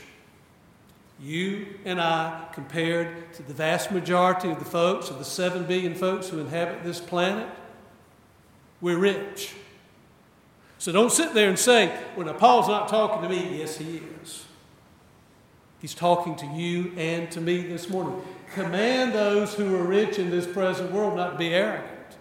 You 1.21 1.67
and 1.85 2.01
I, 2.01 2.47
compared 2.53 3.33
to 3.33 3.43
the 3.43 3.53
vast 3.53 3.91
majority 3.91 4.51
of 4.51 4.59
the 4.59 4.65
folks, 4.65 5.09
of 5.09 5.17
the 5.17 5.25
7 5.25 5.63
billion 5.65 5.95
folks 5.95 6.27
who 6.27 6.39
inhabit 6.39 6.83
this 6.83 6.99
planet, 6.99 7.47
we're 8.81 8.97
rich. 8.97 9.53
So 10.77 10.91
don't 10.91 11.11
sit 11.11 11.33
there 11.33 11.47
and 11.47 11.57
say, 11.57 11.97
well, 12.15 12.25
now 12.25 12.33
Paul's 12.33 12.67
not 12.67 12.89
talking 12.89 13.21
to 13.21 13.29
me. 13.29 13.59
Yes, 13.59 13.77
he 13.77 14.01
is. 14.21 14.45
He's 15.79 15.95
talking 15.95 16.35
to 16.37 16.45
you 16.47 16.91
and 16.97 17.31
to 17.31 17.39
me 17.39 17.61
this 17.63 17.89
morning. 17.89 18.21
Command 18.53 19.13
those 19.13 19.53
who 19.53 19.75
are 19.75 19.83
rich 19.83 20.19
in 20.19 20.29
this 20.29 20.45
present 20.45 20.91
world 20.91 21.15
not 21.15 21.33
to 21.33 21.37
be 21.37 21.53
arrogant, 21.53 22.17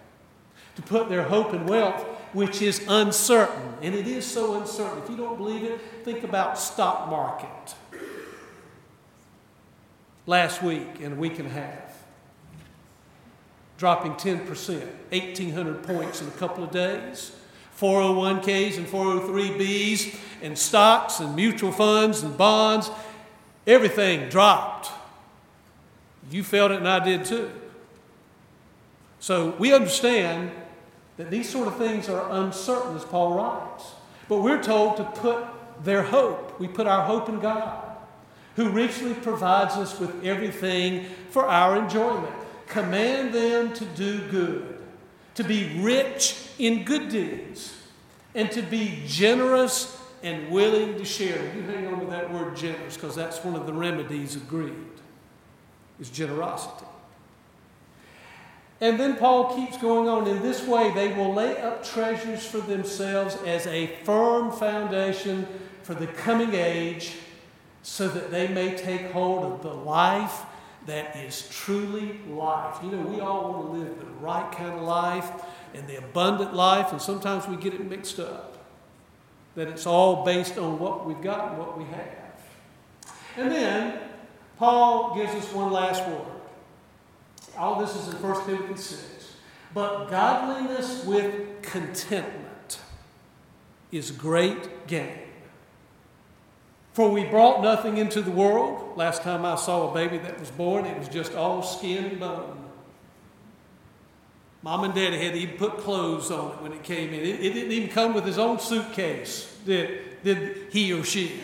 to 0.75 0.81
put 0.81 1.09
their 1.09 1.23
hope 1.23 1.53
in 1.53 1.65
wealth, 1.65 2.01
which 2.33 2.61
is 2.61 2.85
uncertain. 2.87 3.73
And 3.81 3.93
it 3.93 4.07
is 4.07 4.25
so 4.25 4.59
uncertain. 4.59 5.03
If 5.03 5.09
you 5.09 5.17
don't 5.17 5.37
believe 5.37 5.63
it, 5.63 5.81
think 6.03 6.23
about 6.23 6.57
stock 6.59 7.09
market. 7.09 7.75
Last 10.25 10.61
week 10.61 11.01
and 11.01 11.13
a 11.13 11.15
week 11.15 11.39
and 11.39 11.47
a 11.47 11.51
half, 11.51 12.03
dropping 13.77 14.13
10%, 14.13 14.45
1,800 14.45 15.83
points 15.83 16.21
in 16.21 16.27
a 16.27 16.31
couple 16.31 16.63
of 16.63 16.71
days. 16.71 17.31
401ks 17.79 18.77
and 18.77 18.87
403bs 18.87 20.17
and 20.41 20.57
stocks 20.57 21.19
and 21.19 21.35
mutual 21.35 21.73
funds 21.73 22.23
and 22.23 22.37
bonds, 22.37 22.89
everything 23.67 24.29
dropped. 24.29 24.89
You 26.31 26.43
felt 26.43 26.71
it 26.71 26.77
and 26.77 26.87
I 26.87 27.03
did 27.03 27.25
too. 27.25 27.51
So 29.19 29.55
we 29.59 29.73
understand 29.73 30.51
that 31.17 31.29
these 31.29 31.49
sort 31.49 31.67
of 31.67 31.77
things 31.77 32.07
are 32.09 32.31
uncertain, 32.31 32.95
as 32.95 33.03
Paul 33.03 33.35
writes. 33.35 33.91
But 34.29 34.37
we're 34.41 34.61
told 34.61 34.97
to 34.97 35.03
put 35.03 35.45
their 35.83 36.03
hope, 36.03 36.59
we 36.59 36.67
put 36.67 36.87
our 36.87 37.05
hope 37.05 37.27
in 37.29 37.39
God, 37.39 37.84
who 38.55 38.69
richly 38.69 39.13
provides 39.13 39.75
us 39.75 39.99
with 39.99 40.23
everything 40.23 41.05
for 41.29 41.45
our 41.45 41.77
enjoyment. 41.77 42.33
Command 42.67 43.33
them 43.33 43.73
to 43.73 43.85
do 43.85 44.19
good, 44.29 44.77
to 45.35 45.43
be 45.43 45.79
rich 45.79 46.47
in 46.57 46.83
good 46.83 47.09
deeds, 47.09 47.75
and 48.33 48.51
to 48.51 48.61
be 48.61 49.03
generous 49.05 50.01
and 50.23 50.49
willing 50.49 50.97
to 50.97 51.05
share. 51.05 51.53
You 51.55 51.61
hang 51.63 51.87
on 51.87 51.99
to 51.99 52.05
that 52.07 52.31
word 52.31 52.55
generous 52.55 52.95
because 52.95 53.15
that's 53.15 53.43
one 53.43 53.55
of 53.55 53.65
the 53.67 53.73
remedies 53.73 54.35
of 54.35 54.47
greed, 54.47 54.73
is 55.99 56.09
generosity. 56.09 56.85
And 58.81 58.99
then 58.99 59.15
Paul 59.15 59.55
keeps 59.55 59.77
going 59.77 60.09
on. 60.09 60.27
In 60.27 60.41
this 60.41 60.65
way, 60.67 60.91
they 60.93 61.13
will 61.13 61.33
lay 61.33 61.57
up 61.61 61.83
treasures 61.85 62.45
for 62.45 62.59
themselves 62.59 63.35
as 63.45 63.67
a 63.67 63.87
firm 64.03 64.51
foundation 64.51 65.47
for 65.83 65.93
the 65.93 66.07
coming 66.07 66.53
age, 66.53 67.13
so 67.85 68.07
that 68.07 68.31
they 68.31 68.47
may 68.47 68.75
take 68.75 69.11
hold 69.11 69.45
of 69.45 69.61
the 69.61 69.71
life 69.71 70.41
that 70.87 71.15
is 71.17 71.47
truly 71.49 72.19
life. 72.27 72.77
You 72.81 72.89
know, 72.89 73.01
we 73.03 73.19
all 73.19 73.53
want 73.53 73.65
to 73.67 73.77
live 73.77 73.99
the 73.99 74.07
right 74.19 74.51
kind 74.51 74.73
of 74.73 74.81
life 74.81 75.29
and 75.75 75.87
the 75.87 75.99
abundant 75.99 76.55
life, 76.55 76.91
and 76.91 76.99
sometimes 76.99 77.47
we 77.47 77.57
get 77.57 77.75
it 77.75 77.87
mixed 77.87 78.19
up. 78.19 78.57
That 79.53 79.67
it's 79.67 79.85
all 79.85 80.25
based 80.25 80.57
on 80.57 80.79
what 80.79 81.05
we've 81.05 81.21
got 81.21 81.49
and 81.49 81.59
what 81.59 81.77
we 81.77 81.83
have. 81.85 82.41
And 83.37 83.51
then 83.51 83.99
Paul 84.57 85.15
gives 85.15 85.35
us 85.35 85.53
one 85.53 85.71
last 85.71 86.07
word. 86.07 86.25
All 87.55 87.79
this 87.79 87.95
is 87.95 88.07
in 88.07 88.19
1 88.19 88.45
Timothy 88.47 88.81
6. 88.81 89.35
But 89.75 90.07
godliness 90.07 91.05
with 91.05 91.61
contentment 91.61 92.79
is 93.91 94.09
great 94.09 94.87
gain. 94.87 95.24
For 96.95 97.09
we 97.09 97.25
brought 97.25 97.61
nothing 97.61 97.97
into 97.97 98.21
the 98.21 98.31
world. 98.31 98.95
Last 98.95 99.21
time 99.21 99.43
I 99.43 99.55
saw 99.55 99.91
a 99.91 99.93
baby 99.93 100.17
that 100.19 100.39
was 100.39 100.49
born, 100.49 100.85
it 100.85 100.97
was 100.97 101.09
just 101.09 101.35
all 101.35 101.61
skin 101.61 102.05
and 102.05 102.19
bone. 102.21 102.69
Mom 104.61 104.85
and 104.85 104.93
Daddy 104.93 105.21
had 105.21 105.33
to 105.33 105.39
even 105.39 105.57
put 105.57 105.79
clothes 105.79 106.31
on 106.31 106.53
it 106.53 106.61
when 106.61 106.71
it 106.71 106.83
came 106.83 107.09
in. 107.09 107.19
It, 107.19 107.41
it 107.41 107.53
didn't 107.53 107.73
even 107.73 107.89
come 107.89 108.13
with 108.13 108.23
his 108.23 108.37
own 108.37 108.59
suitcase, 108.59 109.53
did, 109.65 110.23
did 110.23 110.71
he 110.71 110.93
or 110.93 111.03
she. 111.03 111.41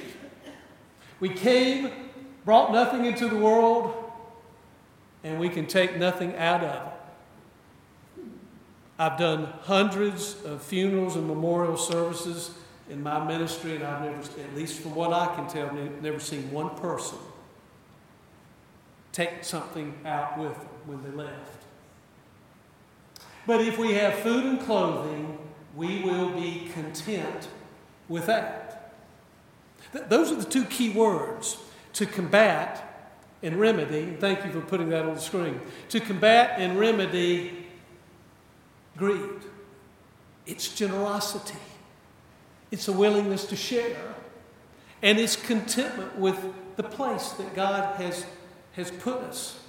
We 1.20 1.28
came, 1.28 1.92
brought 2.46 2.72
nothing 2.72 3.04
into 3.04 3.28
the 3.28 3.36
world, 3.36 3.94
and 5.22 5.38
we 5.38 5.50
can 5.50 5.66
take 5.66 5.98
nothing 5.98 6.34
out 6.38 6.64
of 6.64 6.88
it. 6.88 8.24
I've 8.98 9.20
done 9.20 9.52
hundreds 9.64 10.42
of 10.46 10.62
funerals 10.62 11.18
and 11.18 11.28
memorial 11.28 11.76
services 11.76 12.52
in 12.92 13.02
my 13.02 13.26
ministry, 13.26 13.76
and 13.76 13.84
I've 13.86 14.04
never, 14.04 14.20
at 14.20 14.56
least 14.56 14.82
from 14.82 14.94
what 14.94 15.14
I 15.14 15.34
can 15.36 15.48
tell, 15.48 15.74
never 16.02 16.20
seen 16.20 16.52
one 16.52 16.72
person 16.72 17.18
take 19.14 19.44
something 19.44 19.98
out 20.06 20.38
with 20.38 20.54
them 20.54 20.70
when 20.86 21.04
they 21.04 21.24
left. 21.24 21.64
But 23.48 23.62
if 23.62 23.78
we 23.78 23.94
have 23.94 24.16
food 24.16 24.46
and 24.46 24.60
clothing, 24.60 25.38
we 25.76 26.02
will 26.02 26.30
be 26.32 26.70
content 26.74 27.48
with 28.10 28.26
that. 28.26 28.94
Th- 29.94 30.06
those 30.06 30.32
are 30.32 30.36
the 30.36 30.50
two 30.50 30.66
key 30.66 30.90
words 30.90 31.58
to 31.94 32.06
combat 32.06 32.88
and 33.44 33.60
remedy, 33.60 34.16
thank 34.20 34.46
you 34.46 34.52
for 34.52 34.62
putting 34.62 34.90
that 34.90 35.06
on 35.06 35.16
the 35.16 35.20
screen, 35.20 35.60
to 35.90 36.00
combat 36.00 36.60
and 36.60 36.80
remedy 36.80 37.68
greed. 38.98 39.42
It's 40.46 40.74
generosity, 40.76 41.58
it's 42.72 42.88
a 42.88 42.94
willingness 42.94 43.46
to 43.46 43.56
share, 43.56 44.16
and 45.02 45.20
it's 45.20 45.36
contentment 45.36 46.18
with 46.18 46.38
the 46.78 46.84
place 46.84 47.32
that 47.32 47.54
God 47.54 47.96
has, 47.98 48.26
has 48.74 48.90
put 48.90 49.18
us 49.18 49.60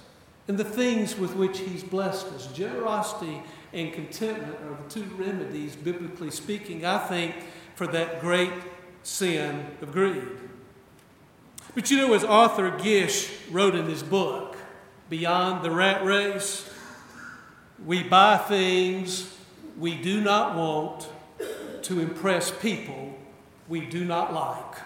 and 0.47 0.57
the 0.57 0.63
things 0.63 1.17
with 1.17 1.35
which 1.35 1.59
He's 1.59 1.83
blessed 1.83 2.27
us. 2.27 2.47
Generosity 2.47 3.41
and 3.71 3.93
contentment 3.93 4.57
are 4.61 4.77
the 4.83 4.89
two 4.89 5.03
remedies, 5.17 5.75
biblically 5.75 6.31
speaking, 6.31 6.85
I 6.85 6.99
think, 6.99 7.35
for 7.75 7.87
that 7.87 8.21
great 8.21 8.51
sin 9.03 9.65
of 9.81 9.91
greed. 9.91 10.27
But 11.75 11.89
you 11.89 11.97
know, 11.97 12.13
as 12.13 12.23
Arthur 12.23 12.71
Gish 12.71 13.31
wrote 13.49 13.75
in 13.75 13.85
his 13.85 14.03
book, 14.03 14.57
Beyond 15.09 15.63
the 15.63 15.71
Rat 15.71 16.03
Race, 16.03 16.69
we 17.85 18.03
buy 18.03 18.37
things 18.37 19.35
we 19.77 19.95
do 19.95 20.21
not 20.21 20.55
want 20.55 21.07
to 21.83 21.99
impress 21.99 22.51
people 22.51 23.17
we 23.67 23.81
do 23.81 24.05
not 24.05 24.33
like. 24.33 24.81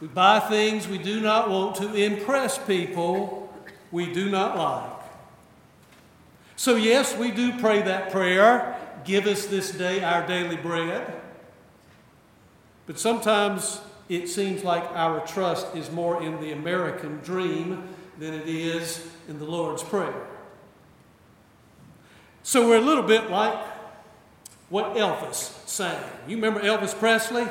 We 0.00 0.08
buy 0.08 0.40
things 0.40 0.86
we 0.86 0.98
do 0.98 1.20
not 1.20 1.48
want 1.50 1.76
to 1.76 1.94
impress 1.94 2.58
people 2.58 3.52
we 3.90 4.12
do 4.12 4.30
not 4.30 4.58
like. 4.58 4.92
So, 6.56 6.76
yes, 6.76 7.16
we 7.16 7.30
do 7.30 7.58
pray 7.58 7.82
that 7.82 8.10
prayer 8.10 8.76
give 9.04 9.26
us 9.26 9.46
this 9.46 9.70
day 9.70 10.02
our 10.02 10.26
daily 10.26 10.56
bread. 10.56 11.20
But 12.86 12.98
sometimes 12.98 13.80
it 14.08 14.28
seems 14.28 14.64
like 14.64 14.84
our 14.92 15.26
trust 15.26 15.74
is 15.74 15.90
more 15.90 16.22
in 16.22 16.40
the 16.40 16.52
American 16.52 17.18
dream 17.18 17.88
than 18.18 18.34
it 18.34 18.48
is 18.48 19.06
in 19.28 19.38
the 19.38 19.44
Lord's 19.44 19.82
Prayer. 19.82 20.26
So 22.42 22.68
we're 22.68 22.78
a 22.78 22.80
little 22.80 23.02
bit 23.02 23.30
like 23.30 23.58
what 24.68 24.96
Elvis 24.96 25.52
sang. 25.68 26.02
You 26.26 26.36
remember 26.36 26.60
Elvis 26.60 26.96
Presley? 26.98 27.46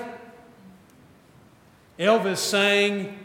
Elvis 1.97 2.37
sang, 2.37 3.17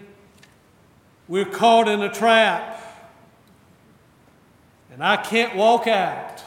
We're 1.27 1.45
caught 1.45 1.89
in 1.89 2.03
a 2.03 2.13
trap, 2.13 2.77
and 4.93 5.03
I 5.03 5.17
can't 5.17 5.57
walk 5.57 5.87
out 5.87 6.43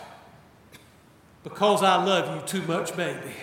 because 1.43 1.83
I 1.83 2.01
love 2.01 2.35
you 2.35 2.47
too 2.47 2.65
much, 2.65 2.95
baby. 2.95 3.33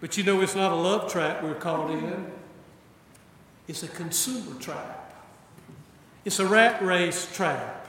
But 0.00 0.16
you 0.16 0.22
know, 0.22 0.40
it's 0.40 0.54
not 0.54 0.70
a 0.70 0.76
love 0.76 1.10
trap 1.10 1.42
we're 1.42 1.54
caught 1.54 1.90
in, 1.90 2.30
it's 3.66 3.82
a 3.82 3.88
consumer 3.88 4.60
trap, 4.60 5.14
it's 6.24 6.38
a 6.38 6.46
rat 6.46 6.80
race 6.80 7.34
trap. 7.34 7.85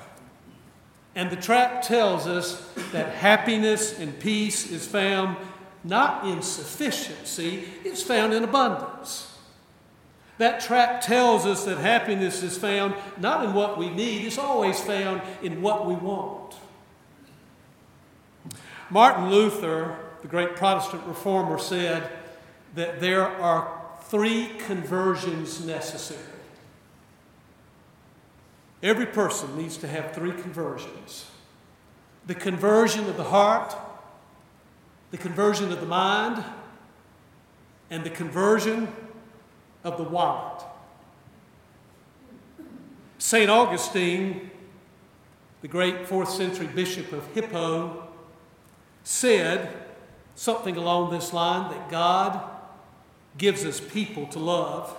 And 1.18 1.30
the 1.30 1.36
trap 1.36 1.82
tells 1.82 2.28
us 2.28 2.62
that 2.94 3.16
happiness 3.16 4.00
and 4.00 4.18
peace 4.20 4.72
is 4.72 4.88
found 4.88 5.36
not 5.84 6.26
in 6.26 6.42
sufficiency, 6.42 7.66
it's 7.84 8.04
found 8.04 8.34
in 8.34 8.44
abundance. 8.44 9.34
That 10.38 10.62
trap 10.62 11.02
tells 11.02 11.46
us 11.46 11.66
that 11.66 11.80
happiness 11.80 12.44
is 12.44 12.58
found 12.58 12.94
not 13.18 13.44
in 13.44 13.54
what 13.54 13.78
we 13.78 13.90
need, 13.90 14.26
it's 14.26 14.38
always 14.38 14.80
found 14.80 15.22
in 15.42 15.62
what 15.62 15.88
we 15.88 15.96
want. 15.96 16.56
Martin 18.90 19.30
Luther 19.30 19.98
the 20.22 20.28
great 20.28 20.56
Protestant 20.56 21.04
reformer, 21.06 21.58
said 21.58 22.10
that 22.76 23.00
there 23.00 23.28
are 23.28 23.82
three 24.04 24.50
conversions 24.66 25.66
necessary. 25.66 26.20
Every 28.84 29.08
person 29.08 29.58
needs 29.58 29.78
to 29.78 29.88
have 29.88 30.14
three 30.14 30.34
conversions 30.34 31.26
the 32.26 32.36
conversion 32.36 33.08
of 33.08 33.16
the 33.16 33.24
heart, 33.24 33.74
the 35.12 35.18
conversion 35.18 35.72
of 35.72 35.80
the 35.80 35.86
mind, 35.86 36.44
and 37.90 38.04
the 38.04 38.10
conversion 38.10 38.90
of 39.86 39.98
the 39.98 40.04
wallet. 40.04 40.62
St. 43.18 43.50
Augustine, 43.50 44.52
the 45.62 45.70
great 45.70 46.06
fourth 46.06 46.30
century 46.30 46.68
bishop 46.68 47.14
of 47.14 47.26
Hippo, 47.34 48.08
said 49.04 49.74
something 50.36 50.76
along 50.76 51.12
this 51.12 51.32
line 51.32 51.72
that 51.72 51.90
God 51.90 52.42
gives 53.38 53.66
us 53.66 53.80
people 53.80 54.28
to 54.28 54.40
love 54.40 54.96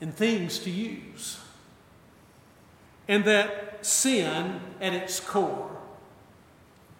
and 0.00 0.14
things 0.14 0.58
to 0.60 0.70
use. 0.70 1.38
And 3.08 3.24
that 3.24 3.84
sin 3.86 4.60
at 4.80 4.92
its 4.92 5.20
core, 5.20 5.70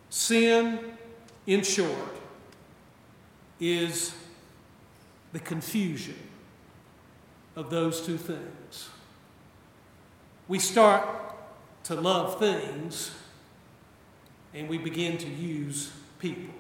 sin 0.09 0.79
in 1.47 1.63
short, 1.63 2.17
is 3.59 4.15
the 5.33 5.41
confusion 5.41 6.17
of 7.57 7.71
those 7.71 8.01
two 8.01 8.19
things. 8.19 8.91
We 10.49 10.59
start 10.59 11.05
to 11.85 11.95
love 11.95 12.39
things 12.39 13.11
and 14.55 14.69
we 14.69 14.79
begin 14.79 15.19
to 15.19 15.29
use 15.29 15.93
people. 16.19 16.55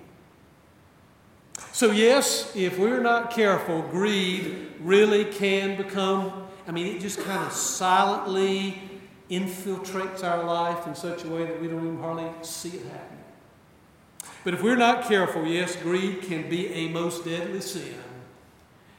So, 1.73 1.91
yes, 1.91 2.55
if 2.55 2.79
we're 2.79 3.01
not 3.01 3.31
careful, 3.31 3.83
greed 3.83 4.73
really 4.81 5.25
can 5.25 5.77
become, 5.77 6.47
I 6.67 6.73
mean, 6.73 6.97
it 6.97 7.01
just 7.01 7.19
kind 7.21 7.45
of 7.47 7.53
silently 7.53 8.79
infiltrates 9.31 10.23
our 10.23 10.45
life 10.45 10.87
in 10.87 10.95
such 10.95 11.25
a 11.25 11.29
way 11.29 11.45
that 11.45 11.61
we 11.61 11.69
don't 11.69 11.85
even 11.85 12.01
hardly 12.01 12.31
see 12.43 12.71
it 12.71 12.87
happening. 12.87 13.25
But 14.45 14.55
if 14.55 14.63
we're 14.63 14.77
not 14.77 15.05
careful, 15.05 15.45
yes, 15.45 15.75
greed 15.77 16.23
can 16.23 16.49
be 16.49 16.69
a 16.69 16.89
most 16.89 17.25
deadly 17.25 17.61
sin. 17.61 17.97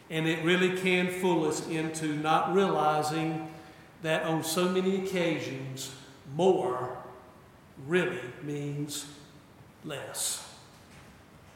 And 0.10 0.28
it 0.28 0.44
really 0.44 0.78
can 0.78 1.10
fool 1.10 1.48
us 1.48 1.68
into 1.68 2.08
not 2.08 2.54
realizing 2.54 3.52
that 4.02 4.24
on 4.24 4.44
so 4.44 4.70
many 4.70 5.04
occasions, 5.06 5.92
more 6.36 6.98
really 7.86 8.22
means 8.44 9.06
less. 9.84 10.47